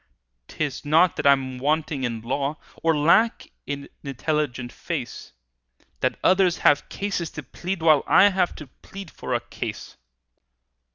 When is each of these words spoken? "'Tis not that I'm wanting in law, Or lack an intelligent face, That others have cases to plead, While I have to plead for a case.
"'Tis 0.47 0.83
not 0.83 1.15
that 1.15 1.27
I'm 1.27 1.59
wanting 1.59 2.03
in 2.03 2.21
law, 2.21 2.57
Or 2.81 2.97
lack 2.97 3.51
an 3.67 3.87
intelligent 4.03 4.71
face, 4.71 5.33
That 5.99 6.17
others 6.23 6.57
have 6.65 6.89
cases 6.89 7.29
to 7.37 7.43
plead, 7.43 7.83
While 7.83 8.03
I 8.07 8.29
have 8.29 8.55
to 8.55 8.65
plead 8.65 9.11
for 9.11 9.35
a 9.35 9.39
case. 9.39 9.97